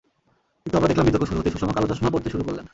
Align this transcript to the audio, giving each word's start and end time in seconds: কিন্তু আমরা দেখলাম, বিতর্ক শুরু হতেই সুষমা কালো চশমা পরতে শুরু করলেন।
কিন্তু 0.63 0.75
আমরা 0.77 0.89
দেখলাম, 0.91 1.05
বিতর্ক 1.07 1.23
শুরু 1.29 1.39
হতেই 1.39 1.53
সুষমা 1.55 1.73
কালো 1.75 1.87
চশমা 1.91 2.11
পরতে 2.13 2.29
শুরু 2.33 2.43
করলেন। 2.47 2.65